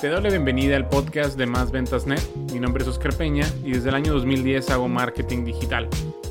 Te 0.00 0.10
doy 0.10 0.22
la 0.22 0.28
bienvenida 0.28 0.76
al 0.76 0.90
podcast 0.90 1.38
de 1.38 1.46
Más 1.46 1.70
Ventas 1.72 2.06
Net. 2.06 2.20
Mi 2.52 2.60
nombre 2.60 2.82
es 2.82 2.88
Oscar 2.88 3.14
Peña 3.16 3.46
y 3.64 3.72
desde 3.72 3.88
el 3.88 3.94
año 3.94 4.12
2010 4.12 4.68
hago 4.68 4.88
marketing 4.88 5.46
digital. 5.46 5.88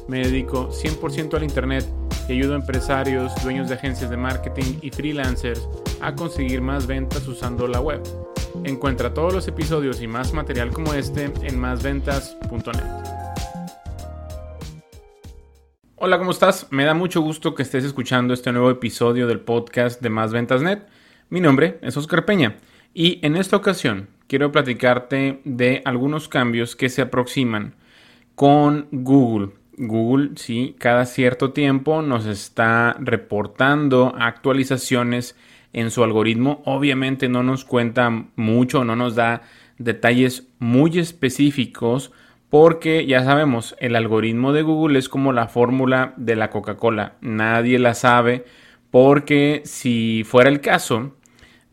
Me 0.07 0.19
dedico 0.19 0.69
100% 0.69 1.33
al 1.33 1.43
Internet 1.43 1.83
y 2.29 2.33
ayudo 2.33 2.53
a 2.53 2.57
empresarios, 2.57 3.33
dueños 3.41 3.67
de 3.67 3.73
agencias 3.73 4.11
de 4.11 4.17
marketing 4.17 4.77
y 4.83 4.91
freelancers 4.91 5.67
a 5.99 6.13
conseguir 6.13 6.61
más 6.61 6.85
ventas 6.85 7.27
usando 7.27 7.67
la 7.67 7.81
web. 7.81 8.03
Encuentra 8.65 9.15
todos 9.15 9.33
los 9.33 9.47
episodios 9.47 9.99
y 9.99 10.05
más 10.05 10.31
material 10.31 10.69
como 10.69 10.93
este 10.93 11.33
en 11.41 11.59
másventas.net. 11.59 12.83
Hola, 15.95 16.19
¿cómo 16.19 16.29
estás? 16.29 16.67
Me 16.69 16.85
da 16.85 16.93
mucho 16.93 17.21
gusto 17.21 17.55
que 17.55 17.63
estés 17.63 17.83
escuchando 17.83 18.35
este 18.35 18.51
nuevo 18.51 18.69
episodio 18.69 19.25
del 19.25 19.39
podcast 19.39 20.01
de 20.01 20.11
Más 20.11 20.31
Ventas 20.33 20.61
Net. 20.61 20.85
Mi 21.29 21.41
nombre 21.41 21.79
es 21.81 21.97
Oscar 21.97 22.25
Peña 22.25 22.57
y 22.95 23.19
en 23.23 23.35
esta 23.35 23.57
ocasión 23.57 24.07
quiero 24.27 24.51
platicarte 24.51 25.41
de 25.43 25.81
algunos 25.83 26.29
cambios 26.29 26.75
que 26.75 26.89
se 26.89 27.01
aproximan 27.01 27.75
con 28.35 28.87
Google. 28.91 29.49
Google, 29.77 30.31
sí, 30.35 30.75
cada 30.79 31.05
cierto 31.05 31.51
tiempo 31.51 32.01
nos 32.01 32.25
está 32.25 32.95
reportando 32.99 34.15
actualizaciones 34.17 35.35
en 35.73 35.91
su 35.91 36.05
algoritmo. 36.05 36.63
Obviamente 36.65 37.27
no 37.27 37.43
nos 37.43 37.65
cuenta 37.65 38.09
mucho, 38.37 38.85
no 38.85 38.95
nos 38.95 39.15
da 39.15 39.41
detalles 39.77 40.47
muy 40.59 40.97
específicos 40.97 42.13
porque 42.49 43.05
ya 43.05 43.25
sabemos, 43.25 43.75
el 43.79 43.97
algoritmo 43.97 44.53
de 44.53 44.61
Google 44.61 44.99
es 44.99 45.09
como 45.09 45.33
la 45.33 45.49
fórmula 45.49 46.13
de 46.15 46.37
la 46.37 46.49
Coca-Cola. 46.49 47.15
Nadie 47.19 47.77
la 47.77 47.93
sabe 47.93 48.45
porque 48.89 49.63
si 49.65 50.23
fuera 50.25 50.49
el 50.49 50.61
caso, 50.61 51.17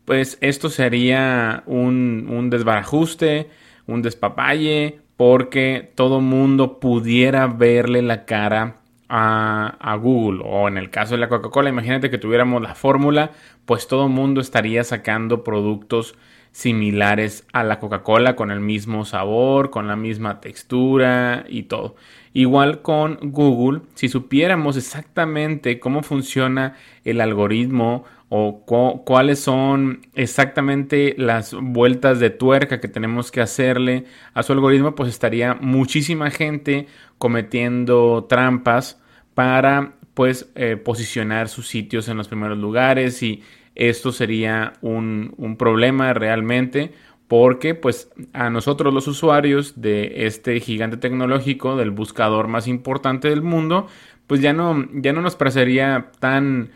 pues 0.05 0.37
esto 0.41 0.69
sería 0.69 1.63
un, 1.65 2.49
desbarajuste, 2.49 3.49
un 3.87 4.01
despapalle, 4.01 4.99
porque 5.17 5.91
todo 5.95 6.21
mundo 6.21 6.79
pudiera 6.79 7.47
verle 7.47 8.01
la 8.01 8.25
cara 8.25 8.77
a, 9.07 9.77
a, 9.79 9.95
Google 9.95 10.41
o 10.43 10.67
en 10.67 10.77
el 10.77 10.89
caso 10.89 11.13
de 11.13 11.19
la 11.19 11.29
Coca-Cola, 11.29 11.69
imagínate 11.69 12.09
que 12.09 12.17
tuviéramos 12.17 12.61
la 12.61 12.75
fórmula, 12.75 13.31
pues 13.65 13.87
todo 13.87 14.09
mundo 14.09 14.41
estaría 14.41 14.83
sacando 14.83 15.43
productos 15.43 16.15
similares 16.53 17.45
a 17.51 17.63
la 17.63 17.79
Coca-Cola 17.79 18.35
con 18.35 18.51
el 18.51 18.61
mismo 18.61 19.03
sabor, 19.05 19.71
con 19.71 19.87
la 19.87 19.95
misma 19.95 20.39
textura 20.39 21.45
y 21.49 21.63
todo. 21.63 21.95
Igual 22.31 22.81
con 22.81 23.17
Google, 23.21 23.81
si 23.95 24.07
supiéramos 24.07 24.77
exactamente 24.77 25.79
cómo 25.79 26.03
funciona 26.03 26.75
el 27.03 27.21
algoritmo 27.21 28.05
o 28.29 28.63
cuáles 29.05 29.39
son 29.39 30.07
exactamente 30.13 31.15
las 31.17 31.53
vueltas 31.53 32.19
de 32.19 32.29
tuerca 32.29 32.79
que 32.79 32.87
tenemos 32.87 33.31
que 33.31 33.41
hacerle 33.41 34.05
a 34.33 34.41
su 34.41 34.53
algoritmo, 34.53 34.95
pues 34.95 35.09
estaría 35.09 35.55
muchísima 35.55 36.31
gente 36.31 36.87
cometiendo 37.17 38.25
trampas 38.29 38.99
para 39.33 39.93
pues 40.13 40.51
eh, 40.55 40.77
posicionar 40.77 41.49
sus 41.49 41.67
sitios 41.67 42.07
en 42.07 42.17
los 42.17 42.27
primeros 42.27 42.57
lugares 42.57 43.21
y 43.23 43.43
esto 43.75 44.11
sería 44.11 44.73
un, 44.81 45.33
un 45.37 45.57
problema 45.57 46.13
realmente 46.13 46.93
porque 47.27 47.73
pues 47.73 48.11
a 48.33 48.49
nosotros 48.49 48.93
los 48.93 49.07
usuarios 49.07 49.81
de 49.81 50.25
este 50.27 50.59
gigante 50.59 50.97
tecnológico 50.97 51.75
del 51.75 51.91
buscador 51.91 52.47
más 52.47 52.67
importante 52.67 53.29
del 53.29 53.41
mundo 53.41 53.87
pues 54.27 54.41
ya 54.41 54.53
no 54.53 54.85
ya 54.93 55.13
no 55.13 55.21
nos 55.21 55.35
parecería 55.35 56.11
tan 56.19 56.71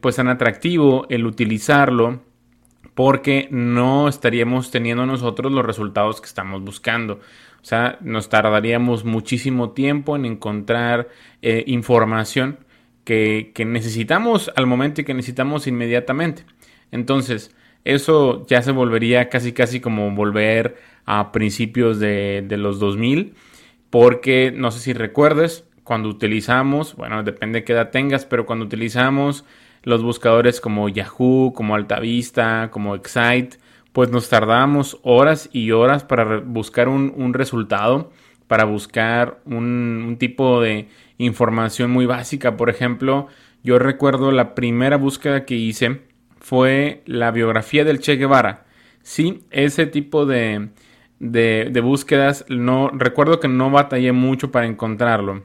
pues 0.00 0.16
tan 0.16 0.28
atractivo 0.28 1.06
el 1.08 1.26
utilizarlo 1.26 2.20
porque 2.94 3.48
no 3.50 4.08
estaríamos 4.08 4.70
teniendo 4.70 5.04
nosotros 5.04 5.52
los 5.52 5.64
resultados 5.64 6.20
que 6.20 6.26
estamos 6.26 6.62
buscando. 6.62 7.20
O 7.60 7.64
sea, 7.68 7.98
nos 8.00 8.30
tardaríamos 8.30 9.04
muchísimo 9.04 9.72
tiempo 9.72 10.16
en 10.16 10.24
encontrar 10.24 11.08
eh, 11.42 11.62
información 11.66 12.58
que, 13.06 13.52
necesitamos 13.64 14.52
al 14.56 14.66
momento 14.66 15.00
y 15.00 15.04
que 15.04 15.14
necesitamos 15.14 15.68
inmediatamente. 15.68 16.44
Entonces, 16.90 17.54
eso 17.84 18.44
ya 18.48 18.62
se 18.62 18.72
volvería 18.72 19.28
casi 19.28 19.52
casi 19.52 19.80
como 19.80 20.10
volver 20.10 20.76
a 21.06 21.30
principios 21.30 22.00
de, 22.00 22.44
los 22.50 22.80
2000, 22.80 23.34
porque 23.90 24.52
no 24.54 24.72
sé 24.72 24.80
si 24.80 24.92
recuerdes, 24.92 25.64
cuando 25.84 26.08
utilizamos, 26.08 26.96
bueno, 26.96 27.22
depende 27.22 27.60
de 27.60 27.64
qué 27.64 27.74
edad 27.74 27.90
tengas, 27.90 28.26
pero 28.26 28.44
cuando 28.44 28.64
utilizamos 28.64 29.44
los 29.84 30.02
buscadores 30.02 30.60
como 30.60 30.88
Yahoo, 30.88 31.52
como 31.54 31.76
Altavista, 31.76 32.70
como 32.72 32.96
Excite, 32.96 33.58
pues 33.92 34.10
nos 34.10 34.28
tardamos 34.28 34.98
horas 35.04 35.48
y 35.52 35.70
horas 35.70 36.02
para 36.02 36.40
buscar 36.40 36.88
un, 36.88 37.32
resultado, 37.34 38.10
para 38.48 38.64
buscar 38.64 39.40
un, 39.44 40.16
tipo 40.18 40.60
de 40.60 40.88
información 41.18 41.90
muy 41.90 42.06
básica. 42.06 42.56
Por 42.56 42.70
ejemplo, 42.70 43.28
yo 43.62 43.78
recuerdo 43.78 44.32
la 44.32 44.54
primera 44.54 44.96
búsqueda 44.96 45.44
que 45.44 45.54
hice 45.56 46.02
fue 46.40 47.02
la 47.06 47.30
biografía 47.30 47.84
del 47.84 48.00
Che 48.00 48.16
Guevara. 48.16 48.64
Sí, 49.02 49.44
ese 49.50 49.86
tipo 49.86 50.26
de, 50.26 50.68
de, 51.18 51.68
de 51.70 51.80
búsquedas, 51.80 52.44
no, 52.48 52.90
recuerdo 52.90 53.40
que 53.40 53.48
no 53.48 53.70
batallé 53.70 54.12
mucho 54.12 54.50
para 54.50 54.66
encontrarlo 54.66 55.44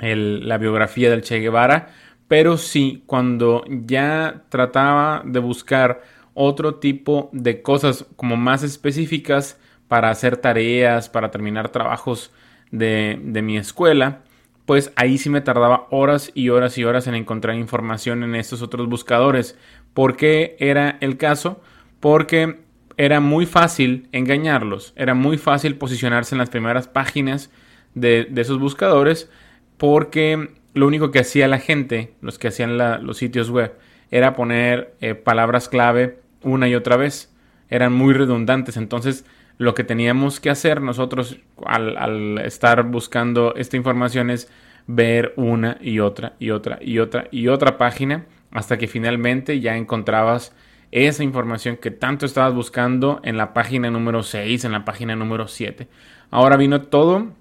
la 0.00 0.58
biografía 0.58 1.10
del 1.10 1.22
Che 1.22 1.40
Guevara, 1.40 1.88
pero 2.26 2.56
sí, 2.56 3.02
cuando 3.06 3.64
ya 3.68 4.44
trataba 4.48 5.22
de 5.24 5.40
buscar 5.40 6.02
otro 6.34 6.76
tipo 6.76 7.28
de 7.32 7.60
cosas 7.60 8.06
como 8.16 8.36
más 8.36 8.62
específicas 8.62 9.58
para 9.90 10.10
hacer 10.10 10.36
tareas, 10.36 11.08
para 11.08 11.32
terminar 11.32 11.70
trabajos 11.70 12.30
de, 12.70 13.18
de 13.20 13.42
mi 13.42 13.58
escuela, 13.58 14.20
pues 14.66 14.92
ahí 14.94 15.18
sí 15.18 15.30
me 15.30 15.40
tardaba 15.40 15.88
horas 15.90 16.30
y 16.32 16.50
horas 16.50 16.78
y 16.78 16.84
horas 16.84 17.08
en 17.08 17.16
encontrar 17.16 17.56
información 17.56 18.22
en 18.22 18.36
estos 18.36 18.62
otros 18.62 18.88
buscadores. 18.88 19.58
¿Por 19.92 20.16
qué 20.16 20.54
era 20.60 20.96
el 21.00 21.16
caso? 21.16 21.60
Porque 21.98 22.60
era 22.96 23.18
muy 23.18 23.46
fácil 23.46 24.08
engañarlos, 24.12 24.92
era 24.94 25.14
muy 25.14 25.38
fácil 25.38 25.74
posicionarse 25.74 26.36
en 26.36 26.38
las 26.38 26.50
primeras 26.50 26.86
páginas 26.86 27.50
de, 27.96 28.28
de 28.30 28.42
esos 28.42 28.60
buscadores 28.60 29.28
porque 29.76 30.50
lo 30.72 30.86
único 30.86 31.10
que 31.10 31.18
hacía 31.18 31.48
la 31.48 31.58
gente, 31.58 32.14
los 32.20 32.38
que 32.38 32.46
hacían 32.46 32.78
los 32.78 33.16
sitios 33.16 33.50
web, 33.50 33.74
era 34.12 34.34
poner 34.34 34.94
eh, 35.00 35.16
palabras 35.16 35.68
clave 35.68 36.20
una 36.44 36.68
y 36.68 36.76
otra 36.76 36.96
vez. 36.96 37.34
Eran 37.68 37.92
muy 37.92 38.14
redundantes. 38.14 38.76
Entonces, 38.76 39.24
lo 39.60 39.74
que 39.74 39.84
teníamos 39.84 40.40
que 40.40 40.48
hacer 40.48 40.80
nosotros 40.80 41.36
al, 41.66 42.38
estar 42.38 42.82
buscando 42.84 43.54
esta 43.56 43.76
información 43.76 44.30
es 44.30 44.50
ver 44.86 45.34
una 45.36 45.76
y 45.82 45.98
otra 46.00 46.32
y 46.38 46.48
otra 46.48 46.78
y 46.80 46.98
otra 46.98 47.28
y 47.30 47.48
otra 47.48 47.76
página 47.76 48.24
hasta 48.52 48.78
que 48.78 48.88
finalmente 48.88 49.60
ya 49.60 49.76
encontrabas 49.76 50.56
esa 50.92 51.24
información 51.24 51.76
que 51.76 51.90
tanto 51.90 52.24
estabas 52.24 52.54
buscando 52.54 53.20
en 53.22 53.36
la 53.36 53.52
página 53.52 53.90
número 53.90 54.22
6, 54.22 54.64
en 54.64 54.72
la 54.72 54.86
página 54.86 55.14
número 55.14 55.46
7. 55.46 55.88
Ahora 56.30 56.56
vino 56.56 56.80
todo 56.80 57.34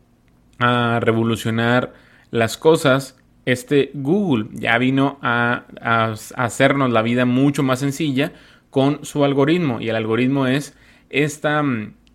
a 0.60 1.00
revolucionar 1.00 1.94
las 2.32 2.58
cosas, 2.58 3.18
este 3.46 3.92
Google 3.94 4.50
ya 4.52 4.78
vino 4.78 5.20
a, 5.22 5.64
hacernos 6.36 6.92
la 6.92 7.02
vida 7.02 7.24
mucho 7.24 7.64
más 7.64 7.80
sencilla 7.80 8.34
con 8.72 9.06
su 9.06 9.24
algoritmo. 9.24 9.80
Y 9.80 9.88
el 9.88 9.96
algoritmo 9.96 10.48
es 10.48 10.76
esta, 11.10 11.64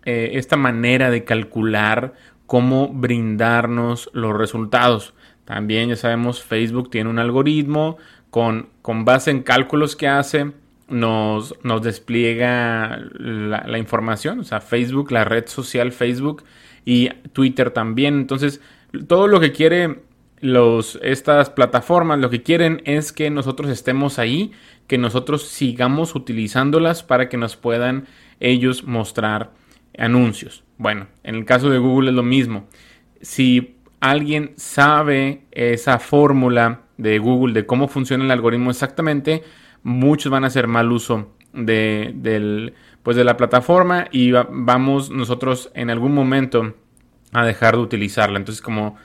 eh, 0.05 0.31
esta 0.33 0.55
manera 0.55 1.09
de 1.09 1.23
calcular 1.23 2.13
cómo 2.45 2.89
brindarnos 2.89 4.09
los 4.13 4.37
resultados. 4.37 5.13
También 5.45 5.89
ya 5.89 5.95
sabemos, 5.95 6.43
Facebook 6.43 6.89
tiene 6.89 7.09
un 7.09 7.19
algoritmo 7.19 7.97
con, 8.29 8.69
con 8.81 9.05
base 9.05 9.31
en 9.31 9.43
cálculos 9.43 9.95
que 9.95 10.07
hace, 10.07 10.51
nos, 10.87 11.55
nos 11.63 11.81
despliega 11.81 12.99
la, 13.17 13.77
información, 13.77 14.39
o 14.39 14.43
sea, 14.43 14.61
Facebook, 14.61 15.11
la 15.11 15.23
red 15.23 15.47
social 15.47 15.91
Facebook 15.91 16.43
y 16.85 17.09
Twitter 17.33 17.71
también. 17.71 18.15
Entonces, 18.15 18.61
todo 19.07 19.27
lo 19.27 19.39
que 19.39 19.51
quiere 19.51 20.01
los, 20.41 20.99
estas 21.01 21.49
plataformas, 21.49 22.19
lo 22.19 22.29
que 22.29 22.43
quieren 22.43 22.81
es 22.85 23.11
que 23.11 23.29
nosotros 23.29 23.69
estemos 23.71 24.19
ahí, 24.19 24.51
que 24.87 24.97
nosotros 24.97 25.47
sigamos 25.47 26.13
utilizándolas 26.13 27.03
para 27.03 27.29
que 27.29 27.37
nos 27.37 27.55
puedan 27.55 28.05
ellos 28.39 28.83
mostrar 28.83 29.51
anuncios. 29.97 30.63
Bueno, 30.77 31.07
en 31.23 31.35
el 31.35 31.45
caso 31.45 31.69
de 31.69 31.77
Google 31.77 32.09
es 32.09 32.15
lo 32.15 32.23
mismo. 32.23 32.67
Si 33.21 33.77
alguien 33.99 34.53
sabe 34.55 35.43
esa 35.51 35.99
fórmula 35.99 36.81
de 36.97 37.17
Google 37.19 37.53
de 37.53 37.65
cómo 37.65 37.87
funciona 37.87 38.23
el 38.23 38.31
algoritmo 38.31 38.71
exactamente, 38.71 39.43
muchos 39.83 40.31
van 40.31 40.43
a 40.43 40.47
hacer 40.47 40.67
mal 40.67 40.91
uso 40.91 41.35
de, 41.53 42.73
pues 43.03 43.17
de 43.17 43.23
la 43.23 43.37
plataforma 43.37 44.07
y 44.11 44.31
vamos 44.31 45.09
nosotros 45.09 45.71
en 45.73 45.89
algún 45.89 46.13
momento 46.13 46.75
a 47.31 47.45
dejar 47.45 47.75
de 47.75 47.81
utilizarla. 47.81 48.37
Entonces, 48.37 48.61
como, 48.61 48.97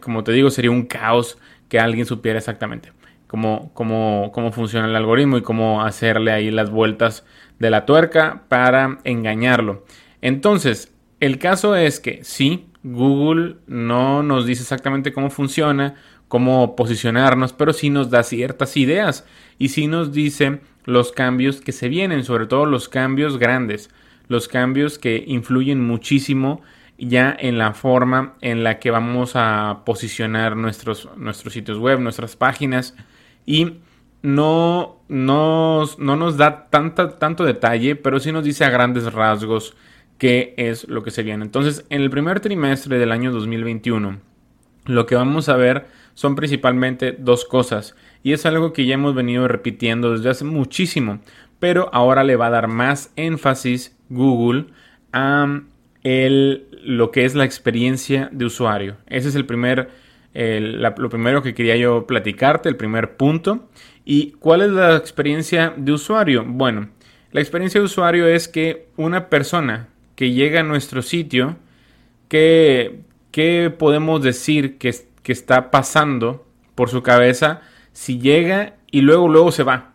como 0.00 0.24
te 0.24 0.32
digo, 0.32 0.50
sería 0.50 0.70
un 0.70 0.86
caos 0.86 1.38
que 1.68 1.78
alguien 1.78 2.06
supiera 2.06 2.38
exactamente. 2.38 2.92
cómo, 3.26 3.70
cómo, 3.74 4.30
cómo 4.32 4.52
funciona 4.52 4.86
el 4.86 4.96
algoritmo 4.96 5.38
y 5.38 5.42
cómo 5.42 5.82
hacerle 5.82 6.32
ahí 6.32 6.50
las 6.50 6.70
vueltas 6.70 7.24
de 7.58 7.70
la 7.70 7.86
tuerca 7.86 8.42
para 8.48 8.98
engañarlo. 9.04 9.84
Entonces, 10.22 10.94
el 11.20 11.38
caso 11.38 11.76
es 11.76 12.00
que 12.00 12.24
sí, 12.24 12.66
Google 12.82 13.56
no 13.66 14.22
nos 14.22 14.46
dice 14.46 14.62
exactamente 14.62 15.12
cómo 15.12 15.30
funciona, 15.30 15.96
cómo 16.28 16.74
posicionarnos, 16.74 17.52
pero 17.52 17.72
sí 17.72 17.90
nos 17.90 18.10
da 18.10 18.22
ciertas 18.22 18.76
ideas 18.76 19.26
y 19.58 19.68
sí 19.68 19.86
nos 19.86 20.12
dice 20.12 20.60
los 20.84 21.12
cambios 21.12 21.60
que 21.60 21.72
se 21.72 21.88
vienen, 21.88 22.24
sobre 22.24 22.46
todo 22.46 22.66
los 22.66 22.88
cambios 22.88 23.38
grandes, 23.38 23.90
los 24.28 24.48
cambios 24.48 24.98
que 24.98 25.22
influyen 25.26 25.84
muchísimo 25.84 26.62
ya 26.98 27.36
en 27.38 27.58
la 27.58 27.74
forma 27.74 28.34
en 28.40 28.64
la 28.64 28.78
que 28.78 28.90
vamos 28.90 29.32
a 29.34 29.82
posicionar 29.84 30.56
nuestros, 30.56 31.08
nuestros 31.16 31.52
sitios 31.52 31.78
web, 31.78 32.00
nuestras 32.00 32.36
páginas 32.36 32.94
y 33.44 33.78
no, 34.22 35.02
no, 35.08 35.84
no 35.98 36.16
nos 36.16 36.36
da 36.36 36.68
tanta, 36.70 37.18
tanto 37.18 37.44
detalle, 37.44 37.96
pero 37.96 38.20
sí 38.20 38.30
nos 38.30 38.44
dice 38.44 38.64
a 38.64 38.70
grandes 38.70 39.12
rasgos 39.12 39.74
qué 40.22 40.54
es 40.56 40.86
lo 40.86 41.02
que 41.02 41.10
se 41.10 41.24
viene. 41.24 41.44
Entonces, 41.44 41.84
en 41.90 42.00
el 42.00 42.08
primer 42.08 42.38
trimestre 42.38 43.00
del 43.00 43.10
año 43.10 43.32
2021, 43.32 44.20
lo 44.86 45.04
que 45.04 45.16
vamos 45.16 45.48
a 45.48 45.56
ver 45.56 45.86
son 46.14 46.36
principalmente 46.36 47.10
dos 47.10 47.44
cosas. 47.44 47.96
Y 48.22 48.32
es 48.32 48.46
algo 48.46 48.72
que 48.72 48.86
ya 48.86 48.94
hemos 48.94 49.16
venido 49.16 49.48
repitiendo 49.48 50.12
desde 50.12 50.30
hace 50.30 50.44
muchísimo. 50.44 51.18
Pero 51.58 51.90
ahora 51.92 52.22
le 52.22 52.36
va 52.36 52.46
a 52.46 52.50
dar 52.50 52.68
más 52.68 53.12
énfasis 53.16 53.98
Google 54.10 54.66
a 55.12 55.62
el, 56.04 56.68
lo 56.84 57.10
que 57.10 57.24
es 57.24 57.34
la 57.34 57.44
experiencia 57.44 58.28
de 58.30 58.44
usuario. 58.44 58.98
Ese 59.08 59.28
es 59.28 59.34
el 59.34 59.44
primer, 59.44 59.90
lo 60.34 61.08
primero 61.08 61.42
que 61.42 61.52
quería 61.52 61.74
yo 61.74 62.06
platicarte, 62.06 62.68
el 62.68 62.76
primer 62.76 63.16
punto. 63.16 63.70
¿Y 64.04 64.34
cuál 64.38 64.62
es 64.62 64.70
la 64.70 64.94
experiencia 64.94 65.74
de 65.76 65.90
usuario? 65.90 66.44
Bueno, 66.46 66.90
la 67.32 67.40
experiencia 67.40 67.80
de 67.80 67.86
usuario 67.86 68.28
es 68.28 68.46
que 68.46 68.86
una 68.96 69.28
persona 69.28 69.88
que 70.22 70.30
llega 70.30 70.60
a 70.60 70.62
nuestro 70.62 71.02
sitio, 71.02 71.56
¿qué, 72.28 73.00
podemos 73.76 74.22
decir 74.22 74.78
que, 74.78 74.94
que 75.24 75.32
está 75.32 75.72
pasando 75.72 76.46
por 76.76 76.90
su 76.90 77.02
cabeza 77.02 77.62
si 77.92 78.20
llega 78.20 78.76
y 78.92 79.00
luego 79.00 79.26
luego 79.26 79.50
se 79.50 79.64
va? 79.64 79.94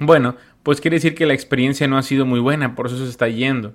Bueno, 0.00 0.34
pues 0.64 0.80
quiere 0.80 0.96
decir 0.96 1.14
que 1.14 1.24
la 1.24 1.34
experiencia 1.34 1.86
no 1.86 1.96
ha 1.96 2.02
sido 2.02 2.26
muy 2.26 2.40
buena, 2.40 2.74
por 2.74 2.86
eso 2.86 2.98
se 2.98 3.08
está 3.08 3.28
yendo. 3.28 3.74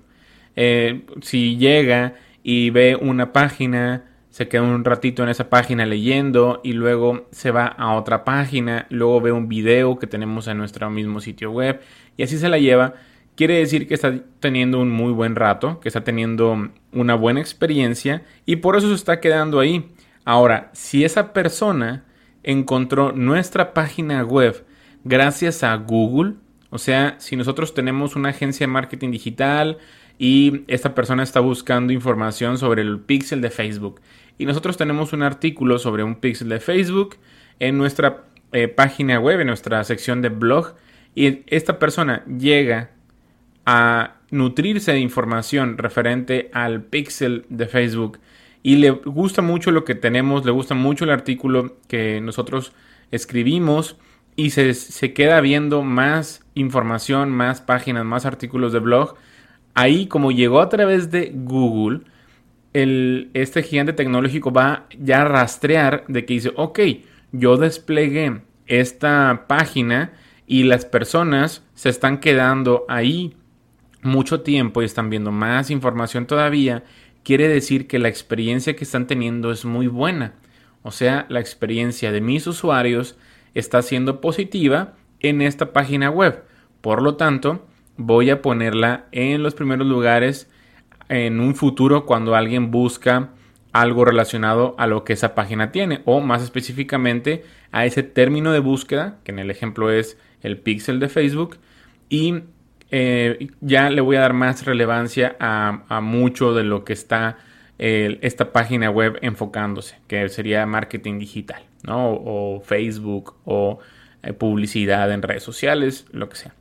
Eh, 0.57 1.05
si 1.21 1.55
llega 1.55 2.15
y 2.43 2.69
ve 2.69 2.97
una 2.99 3.31
página, 3.31 4.03
se 4.31 4.49
queda 4.49 4.63
un 4.63 4.83
ratito 4.83 5.23
en 5.23 5.29
esa 5.29 5.49
página 5.49 5.85
leyendo 5.85 6.59
y 6.65 6.73
luego 6.73 7.29
se 7.31 7.51
va 7.51 7.67
a 7.67 7.93
otra 7.93 8.25
página, 8.25 8.85
luego 8.89 9.21
ve 9.21 9.31
un 9.31 9.47
video 9.47 9.97
que 9.97 10.07
tenemos 10.07 10.49
en 10.49 10.57
nuestro 10.57 10.89
mismo 10.89 11.21
sitio 11.21 11.51
web 11.51 11.79
y 12.17 12.23
así 12.23 12.37
se 12.37 12.49
la 12.49 12.57
lleva, 12.57 12.95
quiere 13.35 13.55
decir 13.55 13.87
que 13.87 13.93
está 13.93 14.19
teniendo 14.39 14.79
un 14.79 14.89
muy 14.89 15.11
buen 15.11 15.35
rato, 15.35 15.79
que 15.79 15.89
está 15.89 16.03
teniendo 16.03 16.69
una 16.91 17.15
buena 17.15 17.39
experiencia 17.39 18.23
y 18.45 18.57
por 18.57 18.75
eso 18.75 18.89
se 18.89 18.95
está 18.95 19.19
quedando 19.19 19.59
ahí. 19.59 19.91
Ahora, 20.25 20.69
si 20.73 21.03
esa 21.03 21.33
persona 21.33 22.05
encontró 22.43 23.11
nuestra 23.11 23.73
página 23.73 24.23
web 24.23 24.65
gracias 25.03 25.63
a 25.63 25.75
Google, 25.75 26.35
o 26.69 26.77
sea, 26.77 27.15
si 27.19 27.35
nosotros 27.35 27.73
tenemos 27.73 28.15
una 28.15 28.29
agencia 28.29 28.65
de 28.65 28.71
marketing 28.71 29.11
digital, 29.11 29.77
y 30.17 30.63
esta 30.67 30.93
persona 30.95 31.23
está 31.23 31.39
buscando 31.39 31.93
información 31.93 32.57
sobre 32.57 32.81
el 32.81 32.99
pixel 32.99 33.41
de 33.41 33.49
Facebook. 33.49 34.01
Y 34.37 34.45
nosotros 34.45 34.77
tenemos 34.77 35.13
un 35.13 35.23
artículo 35.23 35.79
sobre 35.79 36.03
un 36.03 36.15
pixel 36.15 36.49
de 36.49 36.59
Facebook 36.59 37.17
en 37.59 37.77
nuestra 37.77 38.23
eh, 38.51 38.67
página 38.67 39.19
web, 39.19 39.39
en 39.39 39.47
nuestra 39.47 39.83
sección 39.83 40.21
de 40.21 40.29
blog. 40.29 40.75
Y 41.15 41.43
esta 41.47 41.79
persona 41.79 42.23
llega 42.25 42.91
a 43.65 44.15
nutrirse 44.31 44.91
de 44.91 44.99
información 44.99 45.77
referente 45.77 46.49
al 46.53 46.83
pixel 46.83 47.45
de 47.49 47.67
Facebook. 47.67 48.19
Y 48.61 48.77
le 48.77 48.91
gusta 48.91 49.41
mucho 49.41 49.71
lo 49.71 49.83
que 49.85 49.95
tenemos, 49.95 50.45
le 50.45 50.51
gusta 50.51 50.75
mucho 50.75 51.03
el 51.03 51.11
artículo 51.11 51.77
que 51.87 52.21
nosotros 52.21 52.73
escribimos 53.11 53.97
y 54.35 54.51
se, 54.51 54.73
se 54.73 55.13
queda 55.13 55.41
viendo 55.41 55.83
más 55.83 56.43
información, 56.55 57.29
más 57.29 57.61
páginas, 57.61 58.05
más 58.05 58.25
artículos 58.25 58.73
de 58.73 58.79
blog. 58.79 59.15
Ahí 59.73 60.07
como 60.07 60.31
llegó 60.31 60.61
a 60.61 60.69
través 60.69 61.11
de 61.11 61.31
Google, 61.33 62.01
el, 62.73 63.29
este 63.33 63.63
gigante 63.63 63.93
tecnológico 63.93 64.51
va 64.51 64.87
ya 64.99 65.21
a 65.21 65.25
rastrear 65.25 66.05
de 66.07 66.25
que 66.25 66.33
dice, 66.33 66.51
ok, 66.55 66.79
yo 67.31 67.57
desplegué 67.57 68.41
esta 68.65 69.45
página 69.47 70.13
y 70.47 70.63
las 70.63 70.85
personas 70.85 71.63
se 71.73 71.89
están 71.89 72.19
quedando 72.19 72.85
ahí 72.87 73.35
mucho 74.03 74.41
tiempo 74.41 74.81
y 74.81 74.85
están 74.85 75.09
viendo 75.09 75.31
más 75.31 75.71
información 75.71 76.27
todavía, 76.27 76.83
quiere 77.23 77.47
decir 77.47 77.87
que 77.87 77.99
la 77.99 78.09
experiencia 78.09 78.75
que 78.75 78.83
están 78.83 79.07
teniendo 79.07 79.51
es 79.51 79.65
muy 79.65 79.87
buena. 79.87 80.33
O 80.83 80.91
sea, 80.91 81.25
la 81.29 81.39
experiencia 81.39 82.11
de 82.11 82.21
mis 82.21 82.45
usuarios 82.45 83.17
está 83.53 83.81
siendo 83.81 84.21
positiva 84.21 84.93
en 85.19 85.41
esta 85.41 85.71
página 85.71 86.09
web. 86.09 86.43
Por 86.81 87.01
lo 87.01 87.15
tanto, 87.15 87.65
voy 87.97 88.29
a 88.29 88.41
ponerla 88.41 89.05
en 89.11 89.41
los 89.41 89.55
primeros 89.55 89.87
lugares 89.87 90.49
en 91.09 91.39
un 91.39 91.55
futuro 91.55 92.05
cuando 92.05 92.35
alguien 92.35 92.71
busca 92.71 93.29
algo 93.71 94.05
relacionado 94.05 94.75
a 94.77 94.87
lo 94.87 95.03
que 95.03 95.13
esa 95.13 95.33
página 95.35 95.71
tiene 95.71 96.01
o 96.05 96.21
más 96.21 96.43
específicamente 96.43 97.43
a 97.71 97.85
ese 97.85 98.03
término 98.03 98.51
de 98.51 98.59
búsqueda 98.59 99.19
que 99.23 99.31
en 99.31 99.39
el 99.39 99.49
ejemplo 99.49 99.91
es 99.91 100.17
el 100.41 100.59
pixel 100.59 100.99
de 100.99 101.09
Facebook 101.09 101.57
y 102.09 102.43
eh, 102.95 103.47
ya 103.59 103.89
le 103.89 104.01
voy 104.01 104.17
a 104.17 104.19
dar 104.19 104.33
más 104.33 104.65
relevancia 104.65 105.35
a, 105.39 105.99
mucho 106.01 106.53
de 106.53 106.63
lo 106.63 106.85
que 106.85 106.93
está 106.93 107.37
esta 107.79 108.53
página 108.53 108.91
web 108.91 109.17
enfocándose 109.21 109.97
que 110.07 110.29
sería 110.29 110.65
marketing 110.65 111.17
digital 111.17 111.63
¿no? 111.81 112.11
o, 112.11 112.61
Facebook 112.61 113.33
o 113.45 113.79
eh, 114.21 114.31
publicidad 114.31 115.11
en 115.11 115.23
redes 115.23 115.41
sociales 115.41 116.05
lo 116.11 116.29
que 116.29 116.35
sea 116.35 116.53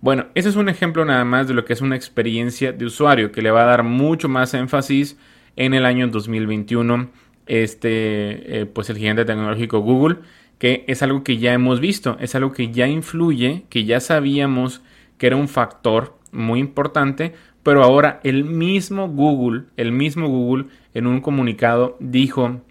bueno, 0.00 0.28
ese 0.34 0.48
es 0.48 0.56
un 0.56 0.68
ejemplo 0.68 1.04
nada 1.04 1.24
más 1.24 1.48
de 1.48 1.54
lo 1.54 1.64
que 1.64 1.72
es 1.72 1.80
una 1.82 1.96
experiencia 1.96 2.72
de 2.72 2.86
usuario 2.86 3.32
que 3.32 3.42
le 3.42 3.50
va 3.50 3.64
a 3.64 3.66
dar 3.66 3.82
mucho 3.82 4.28
más 4.28 4.54
énfasis 4.54 5.18
en 5.56 5.74
el 5.74 5.84
año 5.84 6.06
2021 6.06 7.10
este, 7.50 8.60
eh, 8.60 8.66
pues 8.66 8.90
el 8.90 8.96
gigante 8.96 9.24
tecnológico 9.24 9.80
Google, 9.80 10.18
que 10.58 10.84
es 10.86 11.02
algo 11.02 11.24
que 11.24 11.38
ya 11.38 11.52
hemos 11.52 11.80
visto, 11.80 12.16
es 12.20 12.36
algo 12.36 12.52
que 12.52 12.70
ya 12.70 12.86
influye, 12.86 13.64
que 13.68 13.84
ya 13.84 13.98
sabíamos 13.98 14.82
que 15.20 15.26
era 15.26 15.36
un 15.36 15.48
factor 15.48 16.16
muy 16.32 16.60
importante, 16.60 17.34
pero 17.62 17.84
ahora 17.84 18.20
el 18.24 18.42
mismo 18.44 19.06
Google, 19.06 19.64
el 19.76 19.92
mismo 19.92 20.28
Google 20.28 20.64
en 20.94 21.06
un 21.06 21.20
comunicado 21.20 21.98
dijo 22.00 22.62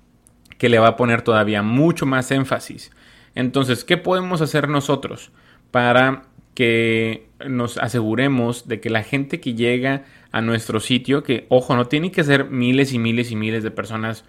que 0.58 0.68
le 0.68 0.80
va 0.80 0.88
a 0.88 0.96
poner 0.96 1.22
todavía 1.22 1.62
mucho 1.62 2.08
más 2.08 2.32
énfasis. 2.32 2.92
Entonces, 3.36 3.84
¿qué 3.84 3.98
podemos 3.98 4.42
hacer 4.42 4.68
nosotros 4.68 5.32
para 5.70 6.24
que 6.56 7.28
nos 7.48 7.78
aseguremos 7.78 8.68
de 8.68 8.82
que 8.82 8.90
la 8.90 9.04
gente 9.04 9.40
que 9.40 9.54
llega 9.54 10.06
a 10.32 10.42
nuestro 10.42 10.80
sitio, 10.80 11.22
que 11.22 11.46
ojo, 11.50 11.76
no 11.76 11.86
tiene 11.86 12.12
que 12.12 12.24
ser 12.24 12.46
miles 12.46 12.94
y 12.94 12.98
miles 12.98 13.30
y 13.30 13.36
miles 13.36 13.62
de 13.62 13.70
personas 13.70 14.26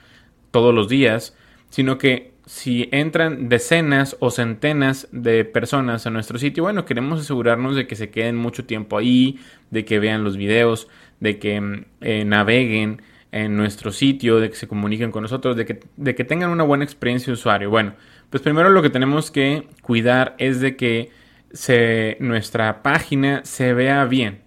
todos 0.51 0.75
los 0.75 0.91
días, 0.91 1.35
sino 1.71 1.97
que 1.97 2.30
si 2.51 2.89
entran 2.91 3.49
decenas 3.49 4.17
o 4.19 4.33
centenas 4.33 5.07
de 5.13 5.45
personas 5.45 6.09
a 6.09 6.11
nuestro 6.11 6.37
sitio, 6.37 6.65
bueno, 6.65 6.85
queremos 6.85 7.21
asegurarnos 7.21 7.77
de 7.77 7.87
que 7.87 7.95
se 7.95 8.11
queden 8.11 8.35
mucho 8.35 8.65
tiempo 8.65 8.99
ahí, 8.99 9.39
de 9.71 9.85
que 9.85 10.01
vean 10.01 10.25
los 10.25 10.37
videos, 10.37 10.89
de 11.21 11.39
que 11.39 11.61
mm, 11.61 11.85
eh, 12.01 12.25
naveguen 12.25 13.03
en 13.31 13.57
nuestro 13.57 13.93
sitio, 13.93 14.41
de 14.41 14.51
que 14.51 14.57
se 14.57 14.67
comuniquen 14.67 15.13
con 15.13 15.23
nosotros, 15.23 15.57
de 15.57 15.65
que, 15.65 15.79
de 15.97 16.17
que 16.17 16.25
tengan 16.25 16.51
una 16.51 16.65
buena 16.65 16.83
experiencia 16.83 17.27
de 17.27 17.35
usuario. 17.35 17.71
Bueno, 17.71 17.95
pues 18.31 18.43
primero 18.43 18.69
lo 18.69 18.83
que 18.83 18.91
tenemos 18.91 19.31
que 19.31 19.69
cuidar 19.81 20.35
es 20.39 20.61
de 20.61 20.75
que 20.75 21.11
se, 21.53 22.17
nuestra 22.19 22.83
página 22.83 23.43
se 23.45 23.75
vea 23.75 24.05
bien. 24.07 24.41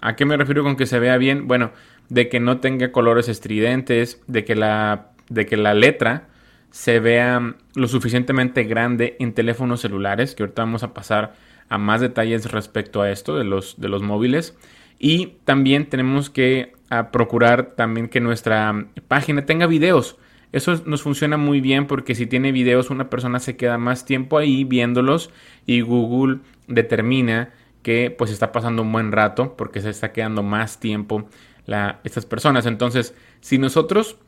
¿A 0.00 0.16
qué 0.16 0.24
me 0.24 0.38
refiero 0.38 0.62
con 0.62 0.76
que 0.76 0.86
se 0.86 0.98
vea 0.98 1.18
bien? 1.18 1.46
Bueno, 1.46 1.72
de 2.08 2.30
que 2.30 2.40
no 2.40 2.58
tenga 2.58 2.90
colores 2.90 3.28
estridentes, 3.28 4.22
de 4.28 4.46
que 4.46 4.54
la, 4.54 5.10
de 5.28 5.44
que 5.44 5.58
la 5.58 5.74
letra 5.74 6.29
se 6.70 7.00
vea 7.00 7.56
lo 7.74 7.88
suficientemente 7.88 8.64
grande 8.64 9.16
en 9.18 9.32
teléfonos 9.32 9.80
celulares, 9.80 10.34
que 10.34 10.42
ahorita 10.42 10.62
vamos 10.62 10.82
a 10.82 10.94
pasar 10.94 11.34
a 11.68 11.78
más 11.78 12.00
detalles 12.00 12.50
respecto 12.50 13.02
a 13.02 13.10
esto 13.10 13.36
de 13.36 13.44
los, 13.44 13.80
de 13.80 13.88
los 13.88 14.02
móviles. 14.02 14.56
Y 14.98 15.38
también 15.44 15.88
tenemos 15.88 16.30
que 16.30 16.74
procurar 17.12 17.74
también 17.76 18.08
que 18.08 18.20
nuestra 18.20 18.86
página 19.08 19.46
tenga 19.46 19.66
videos. 19.66 20.18
Eso 20.52 20.82
nos 20.84 21.02
funciona 21.02 21.36
muy 21.36 21.60
bien 21.60 21.86
porque 21.86 22.14
si 22.14 22.26
tiene 22.26 22.50
videos 22.50 22.90
una 22.90 23.08
persona 23.08 23.38
se 23.38 23.56
queda 23.56 23.78
más 23.78 24.04
tiempo 24.04 24.36
ahí 24.36 24.64
viéndolos 24.64 25.30
y 25.64 25.80
Google 25.80 26.40
determina 26.66 27.50
que 27.82 28.14
pues 28.16 28.32
está 28.32 28.50
pasando 28.50 28.82
un 28.82 28.92
buen 28.92 29.12
rato 29.12 29.56
porque 29.56 29.80
se 29.80 29.90
está 29.90 30.12
quedando 30.12 30.42
más 30.42 30.80
tiempo 30.80 31.28
la, 31.66 32.00
estas 32.02 32.26
personas. 32.26 32.66
Entonces, 32.66 33.14
si 33.40 33.58
nosotros 33.58 34.18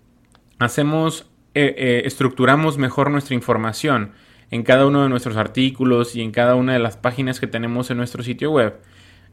hacemos, 0.61 1.28
eh, 1.54 1.75
eh, 1.76 2.02
estructuramos 2.06 2.78
mejor 2.78 3.11
nuestra 3.11 3.35
información 3.35 4.12
en 4.50 4.62
cada 4.62 4.87
uno 4.87 5.02
de 5.02 5.09
nuestros 5.09 5.37
artículos 5.37 6.16
y 6.16 6.23
en 6.23 6.30
cada 6.30 6.54
una 6.54 6.73
de 6.73 6.78
las 6.78 6.97
páginas 6.97 7.40
que 7.40 7.47
tenemos 7.47 7.90
en 7.90 7.99
nuestro 7.99 8.23
sitio 8.23 8.50
web, 8.50 8.80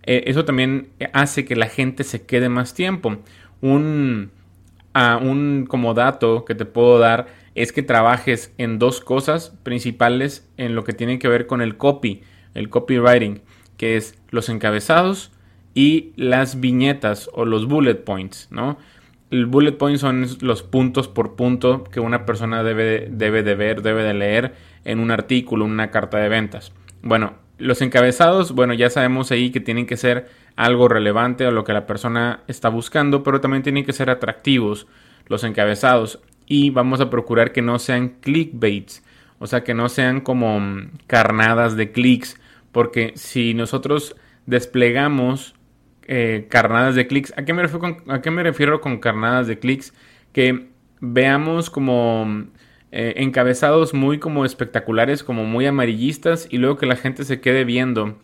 eh, 0.04 0.24
eso 0.28 0.46
también 0.46 0.90
hace 1.14 1.46
que 1.46 1.56
la 1.56 1.68
gente 1.68 2.04
se 2.04 2.26
quede 2.26 2.50
más 2.50 2.74
tiempo. 2.74 3.18
Un, 3.62 4.32
un 4.96 5.66
como 5.68 5.94
dato 5.94 6.46
que 6.46 6.56
te 6.56 6.66
puedo 6.66 7.00
dar 7.00 7.28
es 7.56 7.72
que 7.72 7.84
trabajes 7.84 8.54
en 8.58 8.80
dos 8.80 9.02
cosas 9.02 9.54
principales 9.64 10.50
en 10.58 10.76
lo 10.76 10.84
que 10.84 10.94
tiene 10.94 11.20
que 11.20 11.28
ver 11.28 11.48
con 11.48 11.62
el 11.62 11.78
copy, 11.78 12.22
el 12.54 12.70
copywriting, 12.70 13.42
que 13.78 13.98
es 13.98 14.18
los 14.30 14.50
encabezados 14.50 15.32
y 15.74 16.12
las 16.16 16.60
viñetas 16.60 17.30
o 17.34 17.46
los 17.46 17.66
bullet 17.66 18.04
points, 18.04 18.48
¿no? 18.52 18.78
El 19.32 19.46
bullet 19.46 19.74
point 19.74 20.00
son 20.00 20.26
los 20.42 20.64
puntos 20.64 21.08
por 21.08 21.36
punto 21.36 21.84
que 21.84 22.00
una 22.00 22.26
persona 22.26 22.64
debe, 22.64 23.08
debe 23.12 23.44
de 23.44 23.56
ver, 23.56 23.82
debe 23.82 24.04
de 24.04 24.14
leer 24.14 24.56
en 24.86 25.00
un 25.00 25.12
artículo, 25.12 25.66
una 25.66 25.92
carta 25.92 26.18
de 26.18 26.30
ventas. 26.30 26.72
Bueno, 27.04 27.34
los 27.60 27.82
encabezados, 27.82 28.54
bueno, 28.54 28.74
ya 28.74 28.90
sabemos 28.90 29.32
ahí 29.32 29.52
que 29.52 29.60
tienen 29.60 29.86
que 29.86 29.98
ser 29.98 30.30
algo 30.56 30.88
relevante 30.88 31.46
a 31.46 31.52
lo 31.52 31.64
que 31.64 31.74
la 31.74 31.86
persona 31.86 32.42
está 32.48 32.70
buscando, 32.70 33.22
pero 33.22 33.42
también 33.42 33.64
tienen 33.64 33.86
que 33.86 33.94
ser 33.94 34.10
atractivos 34.10 34.88
los 35.28 35.44
encabezados 35.44 36.20
y 36.48 36.72
vamos 36.72 37.00
a 37.00 37.10
procurar 37.10 37.52
que 37.52 37.62
no 37.62 37.78
sean 37.78 38.16
clickbaits, 38.22 39.04
o 39.38 39.46
sea, 39.46 39.64
que 39.64 39.74
no 39.74 39.88
sean 39.90 40.22
como 40.22 40.60
mm, 40.60 40.92
carnadas 41.06 41.78
de 41.78 41.92
clics, 41.92 42.40
porque 42.72 43.14
si 43.16 43.54
nosotros 43.54 44.16
desplegamos 44.48 45.54
eh, 46.12 46.48
carnadas 46.50 46.96
de 46.96 47.06
clics. 47.06 47.34
¿A 47.38 47.46
qué, 47.46 47.54
me 47.54 47.62
refiero 47.62 47.80
con, 47.80 47.98
¿A 48.12 48.20
qué 48.20 48.32
me 48.32 48.42
refiero 48.42 48.82
con 48.82 48.98
carnadas 48.98 49.46
de 49.46 49.60
clics? 49.60 49.94
Que 50.34 50.70
veamos 51.02 51.70
como 51.70 52.48
eh, 52.92 53.14
encabezados 53.18 53.94
muy 53.94 54.18
como 54.18 54.44
espectaculares, 54.44 55.24
como 55.24 55.46
muy 55.46 55.68
amarillistas 55.68 56.48
y 56.50 56.58
luego 56.58 56.78
que 56.78 56.88
la 56.88 56.96
gente 56.96 57.26
se 57.26 57.42
quede 57.42 57.64
viendo 57.64 58.18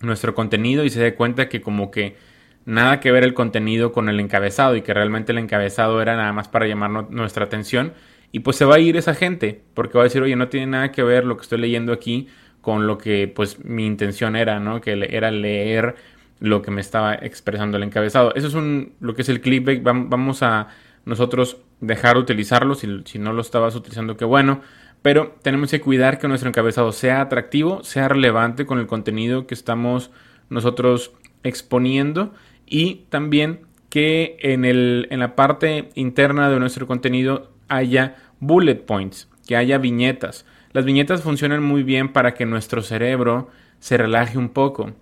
nuestro 0.00 0.34
contenido 0.34 0.82
y 0.84 0.88
se 0.88 0.98
dé 0.98 1.14
cuenta 1.14 1.50
que 1.50 1.60
como 1.60 1.90
que 1.90 2.16
nada 2.64 3.00
que 3.00 3.12
ver 3.12 3.22
el 3.22 3.34
contenido 3.34 3.92
con 3.92 4.08
el 4.08 4.18
encabezado 4.18 4.74
y 4.74 4.80
que 4.80 4.94
realmente 4.94 5.32
el 5.32 5.38
encabezado 5.38 6.00
era 6.00 6.16
nada 6.16 6.32
más 6.32 6.48
para 6.48 6.66
llamar 6.66 7.10
nuestra 7.10 7.44
atención 7.44 7.92
y 8.32 8.40
pues 8.40 8.56
se 8.56 8.64
va 8.64 8.76
a 8.76 8.78
ir 8.78 8.96
esa 8.96 9.14
gente 9.14 9.60
porque 9.74 9.98
va 9.98 10.04
a 10.04 10.08
decir 10.08 10.22
oye 10.22 10.36
no 10.36 10.48
tiene 10.48 10.68
nada 10.68 10.90
que 10.90 11.02
ver 11.02 11.24
lo 11.24 11.36
que 11.36 11.42
estoy 11.42 11.58
leyendo 11.58 11.92
aquí 11.92 12.28
con 12.62 12.86
lo 12.86 12.96
que 12.96 13.28
pues 13.28 13.62
mi 13.64 13.86
intención 13.86 14.36
era 14.36 14.58
no 14.58 14.80
que 14.80 15.06
era 15.10 15.30
leer 15.30 15.96
lo 16.38 16.62
que 16.62 16.70
me 16.70 16.80
estaba 16.80 17.14
expresando 17.14 17.76
el 17.76 17.82
encabezado. 17.82 18.34
Eso 18.34 18.46
es 18.48 18.54
lo 19.00 19.14
que 19.14 19.22
es 19.22 19.28
el 19.28 19.40
clickbait. 19.40 19.82
Vamos 19.82 20.42
a 20.42 20.68
nosotros 21.04 21.58
dejar 21.80 22.14
de 22.14 22.20
utilizarlo. 22.22 22.74
Si, 22.74 23.18
no 23.18 23.32
lo 23.32 23.40
estabas 23.40 23.74
utilizando, 23.74 24.16
qué 24.16 24.24
bueno. 24.24 24.60
Pero 25.02 25.36
tenemos 25.42 25.70
que 25.70 25.80
cuidar 25.80 26.18
que 26.18 26.28
nuestro 26.28 26.48
encabezado 26.48 26.92
sea 26.92 27.20
atractivo, 27.20 27.82
sea 27.84 28.08
relevante 28.08 28.66
con 28.66 28.78
el 28.78 28.86
contenido 28.86 29.46
que 29.46 29.54
estamos 29.54 30.10
nosotros 30.48 31.12
exponiendo 31.42 32.34
y 32.66 33.06
también 33.08 33.60
que 33.88 34.36
en 34.40 35.18
la 35.20 35.36
parte 35.36 35.90
interna 35.94 36.50
de 36.50 36.58
nuestro 36.58 36.86
contenido 36.86 37.52
haya 37.68 38.16
bullet 38.40 38.84
points, 38.84 39.28
que 39.46 39.56
haya 39.56 39.78
viñetas. 39.78 40.44
Las 40.72 40.84
viñetas 40.84 41.22
funcionan 41.22 41.62
muy 41.62 41.82
bien 41.82 42.12
para 42.12 42.34
que 42.34 42.44
nuestro 42.44 42.82
cerebro 42.82 43.48
se 43.78 43.96
relaje 43.96 44.38
un 44.38 44.50
poco. 44.50 44.92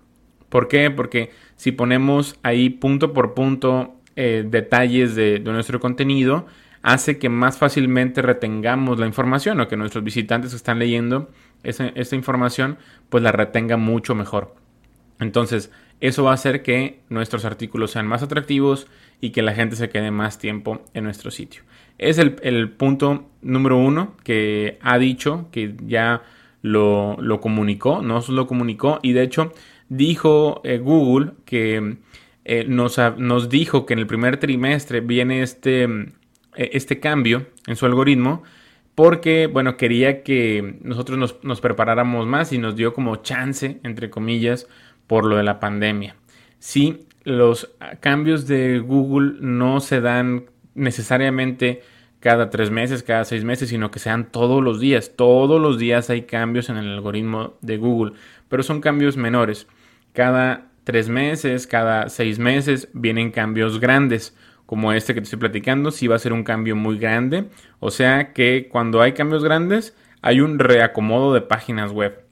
¿Por 0.55 0.69
qué? 0.69 0.89
Porque 0.89 1.33
si 1.57 1.73
ponemos 1.73 2.39
ahí 2.45 2.71
punto 2.71 3.13
por 3.13 3.35
punto 3.35 3.97
eh, 4.15 4.45
detalles 4.49 5.17
de, 5.17 5.41
nuestro 5.41 5.81
contenido, 5.81 6.47
hace 6.81 7.19
que 7.19 7.29
más 7.29 7.59
fácilmente 7.59 8.23
retengamos 8.23 9.01
la 9.01 9.07
información 9.07 9.59
o 9.59 9.67
que 9.67 9.77
nuestros 9.77 10.05
visitantes 10.05 10.53
que 10.53 10.57
están 10.57 10.79
leyendo 10.79 11.29
esa, 11.65 11.91
información 12.15 12.79
pues 13.09 13.25
la 13.25 13.33
retenga 13.33 13.77
mucho 13.77 14.15
mejor. 14.15 14.55
Entonces, 15.19 15.73
eso 15.99 16.23
va 16.23 16.31
a 16.31 16.35
hacer 16.35 16.63
que 16.63 17.01
nuestros 17.09 17.45
artículos 17.45 17.91
sean 17.91 18.07
más 18.07 18.23
atractivos 18.23 18.87
y 19.21 19.31
que 19.31 19.43
la 19.43 19.55
gente 19.55 19.75
se 19.75 19.89
quede 19.89 20.13
más 20.13 20.39
tiempo 20.39 20.85
en 20.95 21.03
nuestro 21.03 21.33
sitio. 21.33 21.63
Es 21.99 22.19
el, 22.19 22.37
el 22.43 22.71
punto 22.71 23.29
número 23.43 23.77
uno 23.77 24.17
que 24.23 24.79
ha 24.83 24.99
dicho, 24.99 25.49
que 25.51 25.75
ya 25.85 26.23
lo, 26.63 27.17
lo 27.21 27.41
comunicó, 27.41 28.03
nos 28.03 28.29
lo 28.29 28.47
comunicó 28.47 29.01
y 29.03 29.13
de 29.13 29.23
hecho 29.23 29.53
dijo 29.89 30.61
eh, 30.65 30.79
Google 30.79 31.33
que 31.45 31.97
eh, 32.45 32.65
nos, 32.69 32.99
nos, 33.17 33.49
dijo 33.49 33.87
que 33.87 33.95
en 33.95 34.01
el 34.01 34.07
primer 34.07 34.39
trimestre 34.39 35.01
viene 35.01 35.43
este, 35.43 35.85
eh, 35.85 36.11
este 36.57 37.01
cambio 37.01 37.47
en 37.67 37.77
su 37.77 37.87
algoritmo 37.87 38.43
porque, 38.95 39.49
bueno, 39.49 39.77
quería 39.77 40.23
que 40.23 40.79
nosotros 40.83 41.19
nos, 41.19 41.43
nos, 41.43 41.61
preparáramos 41.61 42.27
más 42.27 42.53
y 42.53 42.59
nos 42.59 42.77
dio 42.77 42.95
como 42.95 43.17
chance, 43.17 43.81
entre 43.83 44.09
comillas, 44.09 44.69
por 45.09 45.25
lo 45.25 45.37
de 45.37 45.43
la 45.43 45.59
pandemia. 45.59 46.15
Sí, 46.61 47.07
los 47.25 47.75
cambios 47.99 48.47
de 48.47 48.79
Google 48.79 49.39
no 49.41 49.81
se 49.81 50.01
dan 50.01 50.45
necesariamente 50.75 51.83
cada 52.25 52.49
tres 52.49 52.71
meses, 52.71 53.03
cada 53.03 53.25
seis 53.25 53.45
meses, 53.45 53.69
sino 53.69 53.91
que 53.91 53.99
sean 53.99 54.31
todos 54.31 54.63
los 54.63 54.81
días. 54.81 55.13
Todos 55.15 55.61
los 55.61 55.79
días 55.79 56.09
hay 56.09 56.23
cambios 56.23 56.71
en 56.71 56.79
el 56.79 56.89
algoritmo 56.89 57.53
de 57.61 57.77
Google, 57.77 58.13
pero 58.55 58.63
son 58.63 58.81
cambios 58.81 59.17
menores. 59.17 59.67
Cada 60.13 60.69
tres 60.85 61.09
meses, 61.09 61.67
cada 61.67 62.09
seis 62.09 62.39
meses 62.39 62.89
vienen 62.93 63.33
cambios 63.33 63.81
grandes, 63.81 64.33
como 64.65 64.93
este 64.93 65.13
que 65.13 65.21
te 65.21 65.25
estoy 65.25 65.41
platicando, 65.41 65.91
sí 65.91 66.07
va 66.07 66.15
a 66.15 66.21
ser 66.21 66.33
un 66.33 66.45
cambio 66.45 66.77
muy 66.77 66.97
grande. 66.97 67.49
O 67.81 67.91
sea 67.91 68.33
que 68.33 68.69
cuando 68.71 69.03
hay 69.03 69.11
cambios 69.15 69.43
grandes, 69.43 69.97
hay 70.23 70.41
un 70.41 70.61
reacomodo 70.61 71.35
de 71.35 71.41
páginas 71.41 71.91
web. 71.91 72.27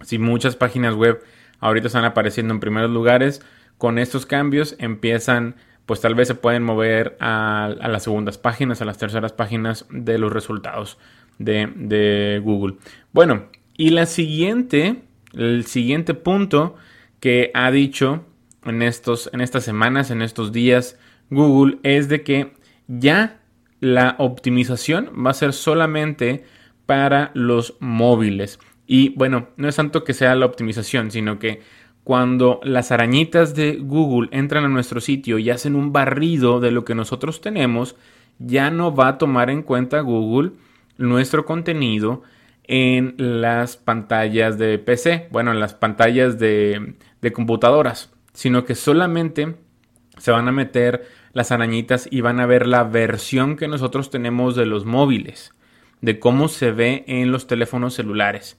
Si 0.00 0.18
muchas 0.18 0.56
páginas 0.56 0.94
web 0.94 1.22
ahorita 1.58 1.88
están 1.88 2.06
apareciendo 2.06 2.54
en 2.54 2.60
primeros 2.60 2.90
lugares, 2.90 3.44
con 3.76 3.98
estos 3.98 4.24
cambios 4.24 4.76
empiezan, 4.78 5.56
pues 5.84 6.00
tal 6.00 6.14
vez 6.14 6.26
se 6.28 6.36
pueden 6.36 6.62
mover 6.62 7.18
a, 7.20 7.74
las 7.82 8.04
segundas 8.04 8.38
páginas, 8.38 8.80
a 8.80 8.86
las 8.86 8.96
terceras 8.96 9.34
páginas 9.34 9.84
de 9.90 10.16
los 10.16 10.32
resultados 10.32 10.96
de, 11.38 11.70
de 11.76 12.40
Google. 12.42 12.76
Bueno, 13.12 13.50
y 13.80 13.88
la 13.88 14.04
siguiente, 14.04 15.04
el 15.32 15.66
siguiente 15.66 16.14
punto 16.14 16.76
que 17.20 17.50
ha 17.54 17.70
dicho 17.70 18.24
en, 18.64 18.82
estos, 18.82 19.30
en 19.32 19.40
estas 19.40 19.64
semanas, 19.64 20.10
en 20.10 20.22
estos 20.22 20.52
días, 20.52 20.98
Google 21.30 21.78
es 21.82 22.08
de 22.08 22.22
que 22.22 22.52
ya 22.88 23.40
la 23.80 24.16
optimización 24.18 25.10
va 25.24 25.30
a 25.30 25.34
ser 25.34 25.52
solamente 25.52 26.44
para 26.86 27.30
los 27.34 27.76
móviles. 27.80 28.58
Y 28.86 29.10
bueno, 29.10 29.48
no 29.56 29.68
es 29.68 29.76
tanto 29.76 30.02
que 30.04 30.14
sea 30.14 30.34
la 30.34 30.46
optimización, 30.46 31.10
sino 31.10 31.38
que 31.38 31.60
cuando 32.02 32.60
las 32.64 32.90
arañitas 32.90 33.54
de 33.54 33.76
Google 33.76 34.28
entran 34.32 34.64
a 34.64 34.68
nuestro 34.68 35.00
sitio 35.00 35.38
y 35.38 35.50
hacen 35.50 35.76
un 35.76 35.92
barrido 35.92 36.58
de 36.58 36.72
lo 36.72 36.84
que 36.84 36.94
nosotros 36.94 37.40
tenemos, 37.40 37.96
ya 38.38 38.70
no 38.70 38.94
va 38.94 39.08
a 39.08 39.18
tomar 39.18 39.50
en 39.50 39.62
cuenta 39.62 40.00
Google 40.00 40.52
nuestro 40.98 41.44
contenido 41.44 42.22
en 42.64 43.14
las 43.18 43.76
pantallas 43.76 44.58
de 44.58 44.78
PC, 44.78 45.28
bueno, 45.30 45.50
en 45.50 45.60
las 45.60 45.74
pantallas 45.74 46.38
de, 46.38 46.94
computadoras, 47.32 48.12
sino 48.32 48.64
que 48.64 48.74
solamente 48.74 49.56
se 50.18 50.30
van 50.30 50.48
a 50.48 50.52
meter 50.52 51.06
las 51.32 51.52
arañitas 51.52 52.08
y 52.10 52.20
van 52.20 52.40
a 52.40 52.46
ver 52.46 52.66
la 52.66 52.84
versión 52.84 53.56
que 53.56 53.68
nosotros 53.68 54.10
tenemos 54.10 54.56
de 54.56 54.66
los 54.66 54.84
móviles, 54.84 55.52
de 56.00 56.18
cómo 56.18 56.48
se 56.48 56.72
ve 56.72 57.04
en 57.06 57.32
los 57.32 57.46
teléfonos 57.46 57.94
celulares. 57.94 58.56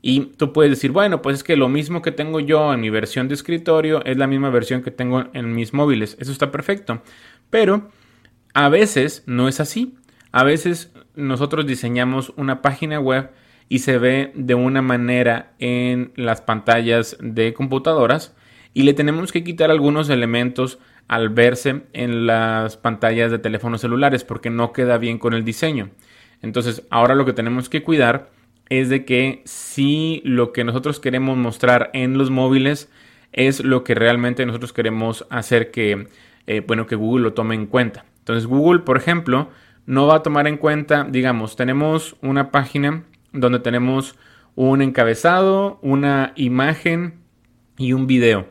Y 0.00 0.32
tú 0.36 0.52
puedes 0.52 0.72
decir, 0.72 0.90
bueno, 0.90 1.22
pues 1.22 1.36
es 1.38 1.44
que 1.44 1.56
lo 1.56 1.68
mismo 1.68 2.02
que 2.02 2.10
tengo 2.10 2.40
yo 2.40 2.74
en 2.74 2.80
mi 2.80 2.90
versión 2.90 3.28
de 3.28 3.34
escritorio 3.34 4.04
es 4.04 4.16
la 4.16 4.26
misma 4.26 4.50
versión 4.50 4.82
que 4.82 4.90
tengo 4.90 5.24
en 5.32 5.54
mis 5.54 5.72
móviles. 5.72 6.16
Eso 6.18 6.32
está 6.32 6.50
perfecto. 6.50 7.02
Pero 7.50 7.88
a 8.52 8.68
veces 8.68 9.22
no 9.26 9.46
es 9.46 9.60
así. 9.60 9.94
A 10.32 10.42
veces 10.42 10.92
nosotros 11.14 11.66
diseñamos 11.66 12.32
una 12.36 12.62
página 12.62 12.98
web 12.98 13.30
y 13.72 13.78
se 13.78 13.96
ve 13.96 14.32
de 14.34 14.54
una 14.54 14.82
manera 14.82 15.52
en 15.58 16.12
las 16.14 16.42
pantallas 16.42 17.16
de 17.22 17.54
computadoras 17.54 18.36
y 18.74 18.82
le 18.82 18.92
tenemos 18.92 19.32
que 19.32 19.44
quitar 19.44 19.70
algunos 19.70 20.10
elementos 20.10 20.78
al 21.08 21.30
verse 21.30 21.80
en 21.94 22.26
las 22.26 22.76
pantallas 22.76 23.30
de 23.30 23.38
teléfonos 23.38 23.80
celulares 23.80 24.24
porque 24.24 24.50
no 24.50 24.74
queda 24.74 24.98
bien 24.98 25.16
con 25.18 25.32
el 25.32 25.42
diseño. 25.42 25.88
Entonces 26.42 26.86
ahora 26.90 27.14
lo 27.14 27.24
que 27.24 27.32
tenemos 27.32 27.70
que 27.70 27.82
cuidar 27.82 28.28
es 28.68 28.90
de 28.90 29.06
que 29.06 29.40
si 29.46 30.20
lo 30.22 30.52
que 30.52 30.64
nosotros 30.64 31.00
queremos 31.00 31.38
mostrar 31.38 31.88
en 31.94 32.18
los 32.18 32.28
móviles 32.28 32.90
es 33.32 33.64
lo 33.64 33.84
que 33.84 33.94
realmente 33.94 34.44
nosotros 34.44 34.74
queremos 34.74 35.26
hacer 35.30 35.70
que, 35.70 36.08
eh, 36.46 36.60
bueno, 36.60 36.86
que 36.86 36.96
Google 36.96 37.22
lo 37.22 37.32
tome 37.32 37.54
en 37.54 37.64
cuenta. 37.64 38.04
Entonces 38.18 38.44
Google, 38.44 38.80
por 38.80 38.98
ejemplo, 38.98 39.48
no 39.86 40.06
va 40.06 40.16
a 40.16 40.22
tomar 40.22 40.46
en 40.46 40.58
cuenta, 40.58 41.06
digamos, 41.10 41.56
tenemos 41.56 42.16
una 42.20 42.50
página 42.50 43.04
donde 43.32 43.58
tenemos 43.60 44.16
un 44.54 44.82
encabezado, 44.82 45.78
una 45.82 46.32
imagen 46.36 47.20
y 47.78 47.92
un 47.92 48.06
video. 48.06 48.48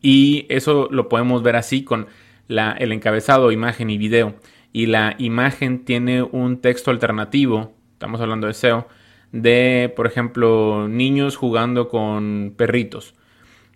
Y 0.00 0.46
eso 0.48 0.88
lo 0.90 1.08
podemos 1.08 1.42
ver 1.42 1.56
así 1.56 1.84
con 1.84 2.06
la, 2.48 2.72
el 2.72 2.92
encabezado, 2.92 3.52
imagen 3.52 3.90
y 3.90 3.98
video. 3.98 4.34
Y 4.72 4.86
la 4.86 5.14
imagen 5.18 5.84
tiene 5.84 6.22
un 6.22 6.60
texto 6.60 6.90
alternativo, 6.90 7.74
estamos 7.92 8.20
hablando 8.20 8.46
de 8.46 8.54
SEO, 8.54 8.88
de, 9.32 9.92
por 9.94 10.06
ejemplo, 10.06 10.88
niños 10.88 11.36
jugando 11.36 11.88
con 11.88 12.54
perritos. 12.56 13.14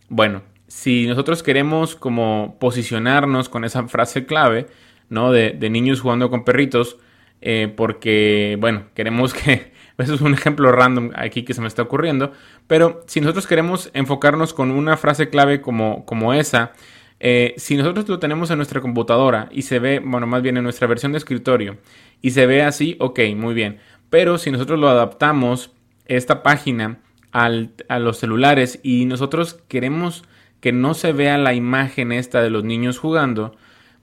Bueno, 0.08 0.42
si 0.68 1.06
nosotros 1.06 1.42
queremos 1.42 1.96
como 1.96 2.56
posicionarnos 2.58 3.48
con 3.48 3.64
esa 3.64 3.86
frase 3.88 4.26
clave, 4.26 4.66
¿no? 5.08 5.32
De, 5.32 5.54
niños 5.70 6.00
jugando 6.00 6.30
con 6.30 6.44
perritos, 6.44 6.98
eh, 7.40 7.72
porque, 7.74 8.56
bueno, 8.60 8.84
queremos 8.94 9.34
que... 9.34 9.75
Eso 9.98 10.14
es 10.14 10.20
un 10.20 10.34
ejemplo 10.34 10.72
random 10.72 11.10
aquí 11.14 11.42
que 11.44 11.54
se 11.54 11.60
me 11.60 11.68
está 11.68 11.82
ocurriendo, 11.82 12.32
pero 12.66 13.02
si 13.06 13.20
nosotros 13.20 13.46
queremos 13.46 13.90
enfocarnos 13.94 14.52
con 14.52 14.70
una 14.70 14.96
frase 14.96 15.30
clave 15.30 15.60
como, 15.60 16.04
como 16.04 16.34
esa, 16.34 16.72
eh, 17.18 17.54
si 17.56 17.76
nosotros 17.76 18.06
lo 18.08 18.18
tenemos 18.18 18.50
en 18.50 18.58
nuestra 18.58 18.80
computadora 18.82 19.48
y 19.50 19.62
se 19.62 19.78
ve, 19.78 20.00
bueno, 20.04 20.26
más 20.26 20.42
bien 20.42 20.58
en 20.58 20.64
nuestra 20.64 20.86
versión 20.86 21.12
de 21.12 21.18
escritorio, 21.18 21.78
y 22.20 22.32
se 22.32 22.46
ve 22.46 22.62
así, 22.62 22.96
ok, 23.00 23.20
muy 23.36 23.54
bien. 23.54 23.78
Pero 24.10 24.36
si 24.38 24.50
nosotros 24.50 24.78
lo 24.78 24.88
adaptamos, 24.88 25.72
esta 26.06 26.42
página, 26.42 27.00
a 27.32 27.98
los 27.98 28.18
celulares 28.18 28.80
y 28.82 29.04
nosotros 29.04 29.62
queremos 29.68 30.24
que 30.60 30.72
no 30.72 30.94
se 30.94 31.12
vea 31.12 31.36
la 31.36 31.52
imagen 31.52 32.12
esta 32.12 32.40
de 32.40 32.48
los 32.48 32.64
niños 32.64 32.98
jugando 32.98 33.56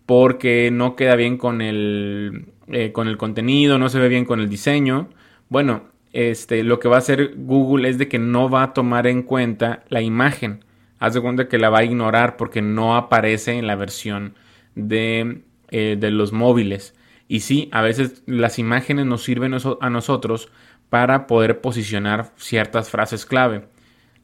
porque 0.05 0.69
no 0.71 0.95
queda 0.95 1.15
bien 1.15 1.37
con 1.37 1.61
el, 1.61 2.49
eh, 2.67 2.91
con 2.91 3.07
el 3.07 3.17
contenido, 3.17 3.79
no 3.79 3.89
se 3.89 3.99
ve 3.99 4.07
bien 4.07 4.25
con 4.25 4.39
el 4.39 4.49
diseño. 4.49 5.09
Bueno, 5.53 5.83
este, 6.13 6.63
lo 6.63 6.79
que 6.79 6.87
va 6.87 6.95
a 6.95 6.97
hacer 6.97 7.35
Google 7.35 7.87
es 7.87 7.99
de 7.99 8.07
que 8.07 8.17
no 8.17 8.49
va 8.49 8.63
a 8.63 8.73
tomar 8.73 9.05
en 9.05 9.21
cuenta 9.21 9.83
la 9.87 10.01
imagen. 10.01 10.65
Haz 10.97 11.13
de 11.13 11.21
cuenta 11.21 11.47
que 11.47 11.59
la 11.59 11.69
va 11.69 11.77
a 11.77 11.83
ignorar 11.83 12.37
porque 12.37 12.63
no 12.63 12.95
aparece 12.97 13.51
en 13.51 13.67
la 13.67 13.75
versión 13.75 14.33
de, 14.73 15.43
eh, 15.69 15.95
de 15.99 16.09
los 16.09 16.33
móviles. 16.33 16.95
Y 17.27 17.41
sí, 17.41 17.69
a 17.71 17.83
veces 17.83 18.23
las 18.25 18.57
imágenes 18.57 19.05
nos 19.05 19.23
sirven 19.23 19.53
a 19.53 19.89
nosotros 19.91 20.49
para 20.89 21.27
poder 21.27 21.61
posicionar 21.61 22.31
ciertas 22.35 22.89
frases 22.89 23.27
clave. 23.27 23.67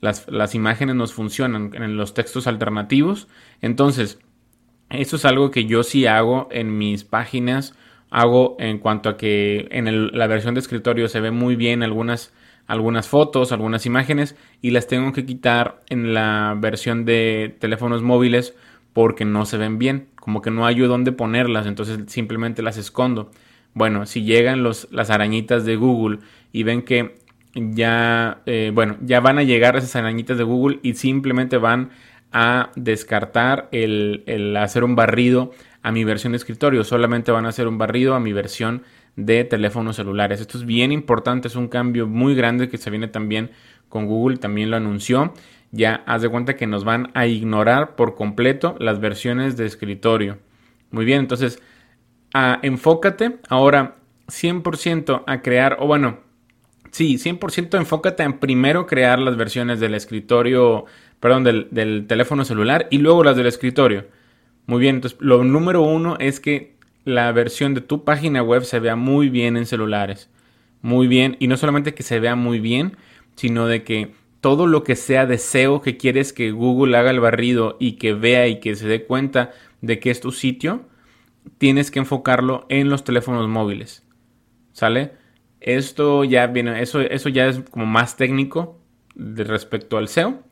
Las, 0.02 0.56
imágenes 0.56 0.96
nos 0.96 1.14
funcionan 1.14 1.76
en 1.76 1.96
los 1.96 2.16
textos 2.16 2.48
alternativos. 2.48 3.28
Entonces, 3.62 4.18
eso 4.90 5.18
es 5.18 5.26
algo 5.26 5.52
que 5.52 5.66
yo 5.66 5.84
sí 5.84 6.08
hago 6.08 6.48
en 6.50 6.76
mis 6.80 7.04
páginas. 7.04 7.76
Hago 8.10 8.56
en 8.60 8.80
cuanto 8.80 9.10
a 9.10 9.18
que 9.18 9.68
en 9.72 10.18
la 10.18 10.28
versión 10.28 10.56
de 10.56 10.62
escritorio 10.62 11.08
se 11.08 11.20
ve 11.20 11.32
muy 11.32 11.56
bien 11.56 11.84
algunas, 11.84 12.34
algunas 12.66 13.08
fotos, 13.08 13.52
algunas 13.52 13.86
imágenes 13.86 14.36
y 14.62 14.72
las 14.72 14.88
tengo 14.88 15.14
que 15.14 15.26
quitar 15.26 15.82
en 15.90 16.14
la 16.14 16.56
versión 16.58 17.06
de 17.06 17.56
teléfonos 17.60 18.02
móviles 18.02 18.56
porque 18.94 19.26
no 19.26 19.46
se 19.46 19.58
ven 19.58 19.78
bien, 19.78 20.08
como 20.16 20.42
que 20.42 20.52
no 20.52 20.66
hay 20.66 20.80
dónde 20.80 21.12
ponerlas, 21.12 21.68
entonces 21.68 22.00
simplemente 22.08 22.62
las 22.64 22.78
escondo. 22.78 23.32
Bueno, 23.74 24.06
si 24.06 24.24
llegan 24.24 24.64
las 24.64 25.10
arañitas 25.10 25.64
de 25.66 25.76
Google 25.76 26.20
y 26.52 26.64
ven 26.64 26.82
que 26.82 27.16
ya, 27.54 28.42
eh, 28.46 28.72
bueno, 28.74 28.98
ya 29.02 29.20
van 29.20 29.38
a 29.38 29.44
llegar 29.44 29.76
esas 29.76 29.96
arañitas 29.96 30.38
de 30.38 30.44
Google 30.44 30.80
y 30.82 30.94
simplemente 30.94 31.58
van 31.58 31.92
a 32.32 32.72
descartar 32.76 33.70
el, 33.72 34.56
hacer 34.58 34.84
un 34.84 34.96
barrido 34.96 35.52
a 35.82 35.92
mi 35.92 36.04
versión 36.04 36.34
de 36.34 36.38
escritorio. 36.38 36.84
Solamente 36.84 37.32
van 37.32 37.46
a 37.46 37.50
hacer 37.50 37.68
un 37.68 37.78
barrido 37.78 38.16
a 38.16 38.20
mi 38.20 38.34
versión 38.34 38.84
de 39.16 39.44
teléfonos 39.44 39.96
celulares. 39.96 40.42
Esto 40.42 40.58
es 40.58 40.66
bien 40.66 40.92
importante, 40.92 41.48
es 41.48 41.56
un 41.56 41.68
cambio 41.68 42.08
muy 42.08 42.36
grande 42.36 42.70
que 42.70 42.78
se 42.78 42.90
viene 42.90 43.08
también 43.08 43.52
con 43.90 44.06
Google, 44.06 44.38
también 44.38 44.72
lo 44.72 44.78
anunció. 44.78 45.34
Ya 45.72 46.04
haz 46.06 46.22
de 46.22 46.30
cuenta 46.30 46.56
que 46.56 46.68
nos 46.68 46.84
van 46.84 47.12
a 47.14 47.28
ignorar 47.28 47.96
por 47.96 48.16
completo 48.16 48.76
las 48.80 49.00
versiones 49.00 49.58
de 49.58 49.66
escritorio. 49.66 50.38
Muy 50.92 51.06
bien, 51.06 51.20
entonces 51.20 51.62
enfócate 52.34 53.38
ahora 53.50 53.98
100% 54.28 55.24
a 55.26 55.42
crear, 55.42 55.78
o 55.80 55.88
bueno, 55.88 56.20
sí, 56.92 57.18
100% 57.18 57.78
enfócate 57.78 58.24
en 58.24 58.40
primero 58.40 58.86
crear 58.86 59.20
las 59.20 59.36
versiones 59.36 59.80
del 59.80 59.96
escritorio, 59.96 60.86
perdón, 61.20 61.44
del, 61.44 62.06
teléfono 62.08 62.46
celular 62.46 62.88
y 62.90 63.00
luego 63.00 63.24
las 63.24 63.36
del 63.36 63.48
escritorio. 63.48 64.06
Muy 64.70 64.82
bien, 64.82 64.98
entonces 64.98 65.18
lo 65.20 65.44
número 65.44 65.82
uno 65.82 66.16
es 66.20 66.40
que 66.40 66.76
la 67.04 67.32
versión 67.32 67.74
de 67.74 67.82
tu 67.82 68.04
página 68.04 68.44
web 68.44 68.64
se 68.66 68.80
vea 68.80 68.96
muy 68.96 69.28
bien 69.28 69.58
en 69.58 69.66
celulares. 69.66 70.30
Muy 70.84 71.08
bien, 71.08 71.38
y 71.40 71.48
no 71.48 71.58
solamente 71.58 71.96
que 71.96 72.04
se 72.04 72.20
vea 72.20 72.36
muy 72.36 72.60
bien, 72.60 72.96
sino 73.36 73.66
de 73.66 73.84
que 73.84 74.12
todo 74.42 74.68
lo 74.68 74.84
que 74.84 74.96
sea 74.96 75.26
deseo 75.26 75.82
que 75.82 75.98
quieres 75.98 76.34
que 76.34 76.52
Google 76.52 76.96
haga 76.96 77.10
el 77.10 77.20
barrido 77.20 77.78
y 77.80 77.94
que 77.94 78.14
vea 78.14 78.48
y 78.48 78.60
que 78.60 78.76
se 78.76 78.88
dé 78.88 79.06
cuenta 79.06 79.54
de 79.82 80.00
que 80.00 80.12
es 80.12 80.20
tu 80.22 80.32
sitio, 80.32 80.86
tienes 81.58 81.90
que 81.90 81.98
enfocarlo 81.98 82.68
en 82.70 82.90
los 82.90 83.04
teléfonos 83.04 83.48
móviles. 83.48 84.04
¿Sale? 84.74 85.14
Esto 85.62 86.26
ya 86.26 86.46
viene, 86.46 86.80
eso, 86.84 87.02
eso 87.02 87.30
ya 87.30 87.48
es 87.48 87.60
como 87.72 87.88
más 87.88 88.18
técnico 88.18 88.80
de 89.16 89.46
respecto 89.46 89.98
al 89.98 90.10
SEO. 90.10 90.44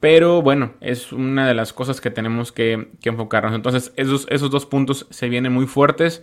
Pero 0.00 0.42
bueno, 0.42 0.74
es 0.80 1.12
una 1.12 1.48
de 1.48 1.54
las 1.54 1.72
cosas 1.72 2.00
que 2.00 2.10
tenemos 2.10 2.52
que, 2.52 2.88
enfocarnos. 3.02 3.54
Entonces, 3.54 3.92
esos, 3.96 4.26
esos 4.30 4.50
dos 4.50 4.66
puntos 4.66 5.06
se 5.10 5.28
vienen 5.28 5.52
muy 5.52 5.66
fuertes 5.66 6.22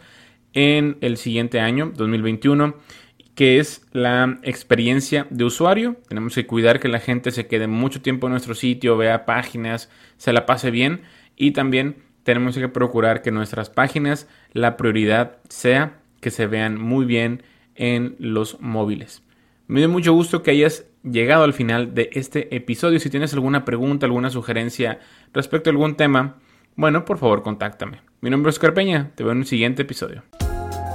en 0.53 0.97
el 1.01 1.17
siguiente 1.17 1.59
año, 1.59 1.91
2021, 1.95 2.75
que 3.35 3.59
es 3.59 3.87
la 3.91 4.39
experiencia 4.43 5.25
de 5.29 5.43
usuario. 5.43 5.97
Tenemos 6.07 6.35
que 6.35 6.45
cuidar 6.45 6.79
que 6.79 6.87
la 6.87 6.99
gente 6.99 7.31
se 7.31 7.47
quede 7.47 7.67
mucho 7.67 8.01
tiempo 8.01 8.27
en 8.27 8.31
nuestro 8.31 8.53
sitio, 8.53 8.97
vea 8.97 9.25
páginas, 9.25 9.89
se 10.17 10.33
la 10.33 10.45
pase 10.45 10.69
bien 10.69 11.01
y 11.35 11.51
también 11.51 11.97
tenemos 12.23 12.55
que 12.55 12.69
procurar 12.69 13.21
que 13.21 13.31
nuestras 13.31 13.69
páginas, 13.69 14.27
la 14.53 14.77
prioridad 14.77 15.37
sea 15.49 15.99
que 16.21 16.31
se 16.31 16.47
vean 16.47 16.79
muy 16.79 17.05
bien 17.05 17.43
en 17.75 18.15
los 18.19 18.61
móviles. 18.61 19.23
Me 19.67 19.81
da 19.81 19.87
mucho 19.87 20.13
gusto 20.13 20.43
que 20.43 20.51
hayas 20.51 20.85
llegado 21.03 21.43
al 21.43 21.53
final 21.53 21.93
de 21.93 22.09
este 22.13 22.55
episodio. 22.55 22.99
Si 22.99 23.09
tienes 23.09 23.33
alguna 23.33 23.65
pregunta, 23.65 24.05
alguna 24.05 24.29
sugerencia 24.29 24.99
respecto 25.33 25.69
a 25.69 25.71
algún 25.71 25.95
tema, 25.95 26.37
bueno, 26.75 27.05
por 27.05 27.17
favor, 27.17 27.43
contáctame. 27.43 28.01
Mi 28.21 28.29
nombre 28.29 28.49
es 28.49 28.55
Oscar 28.55 28.73
Peña, 28.73 29.11
te 29.15 29.23
veo 29.23 29.33
en 29.33 29.39
un 29.39 29.45
siguiente 29.45 29.83
episodio. 29.83 30.23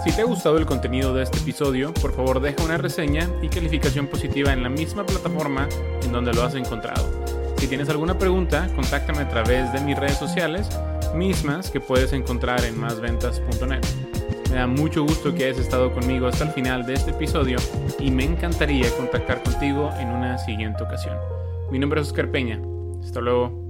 Si 0.04 0.12
te 0.12 0.22
ha 0.22 0.24
gustado 0.24 0.56
el 0.58 0.66
contenido 0.66 1.12
de 1.12 1.24
este 1.24 1.38
episodio, 1.38 1.92
por 1.92 2.14
favor 2.14 2.40
deja 2.40 2.64
una 2.64 2.78
reseña 2.78 3.28
y 3.42 3.48
calificación 3.48 4.06
positiva 4.06 4.52
en 4.52 4.62
la 4.62 4.68
misma 4.68 5.04
plataforma 5.04 5.68
en 6.02 6.12
donde 6.12 6.32
lo 6.32 6.42
has 6.42 6.54
encontrado. 6.54 7.04
Si 7.58 7.66
tienes 7.66 7.88
alguna 7.88 8.16
pregunta, 8.16 8.68
contáctame 8.74 9.20
a 9.20 9.28
través 9.28 9.72
de 9.72 9.80
mis 9.80 9.98
redes 9.98 10.16
sociales 10.16 10.68
mismas 11.14 11.70
que 11.70 11.80
puedes 11.80 12.12
encontrar 12.12 12.64
en 12.64 12.78
másventas.net. 12.78 14.07
Me 14.50 14.56
da 14.56 14.66
mucho 14.66 15.02
gusto 15.02 15.34
que 15.34 15.44
hayas 15.44 15.58
estado 15.58 15.92
conmigo 15.92 16.26
hasta 16.26 16.44
el 16.44 16.50
final 16.50 16.86
de 16.86 16.94
este 16.94 17.10
episodio 17.10 17.58
y 17.98 18.10
me 18.10 18.24
encantaría 18.24 18.90
contactar 18.96 19.42
contigo 19.42 19.90
en 19.98 20.08
una 20.08 20.38
siguiente 20.38 20.82
ocasión. 20.82 21.16
Mi 21.70 21.78
nombre 21.78 22.00
es 22.00 22.08
Oscar 22.08 22.30
Peña. 22.30 22.58
Hasta 23.02 23.20
luego. 23.20 23.67